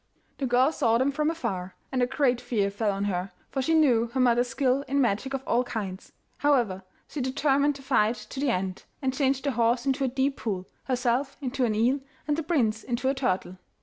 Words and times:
The 0.39 0.47
girl 0.47 0.71
saw 0.71 0.97
them 0.97 1.11
from 1.11 1.29
afar, 1.29 1.75
and 1.91 2.01
a 2.01 2.07
great 2.07 2.41
fear 2.41 2.71
fell 2.71 2.89
on 2.89 3.03
her, 3.03 3.31
for 3.51 3.61
she 3.61 3.75
knew 3.75 4.07
her 4.07 4.19
mother's 4.19 4.47
skill 4.47 4.81
in 4.87 4.99
magic 4.99 5.35
of 5.35 5.43
all 5.45 5.63
kinds. 5.63 6.11
However, 6.37 6.81
she 7.07 7.21
determined 7.21 7.75
to 7.75 7.83
fight 7.83 8.15
to 8.31 8.39
the 8.39 8.49
end, 8.49 8.85
and 8.99 9.13
changed 9.13 9.43
the 9.43 9.51
horse 9.51 9.85
into 9.85 10.03
a 10.03 10.07
deep 10.07 10.37
pool, 10.37 10.65
herself 10.85 11.37
into 11.39 11.65
an 11.65 11.75
eel, 11.75 11.99
and 12.27 12.35
the 12.35 12.41
prince 12.41 12.83
into 12.83 13.09
a 13.09 13.13
turtle. 13.13 13.59